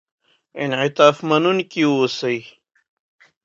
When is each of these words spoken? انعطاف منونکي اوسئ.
انعطاف 0.63 1.15
منونکي 1.29 1.81
اوسئ. 1.89 2.39